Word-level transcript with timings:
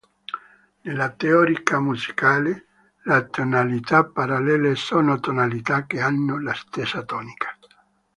Nella 0.85 1.07
teoria 1.23 1.79
musicale, 1.79 2.53
le 3.03 3.27
tonalità 3.29 4.03
parallele 4.03 4.73
sono 4.73 5.19
tonalità 5.19 5.85
che 5.85 6.01
hanno 6.01 6.41
la 6.41 6.55
stessa 6.55 7.03
tonica. 7.03 7.55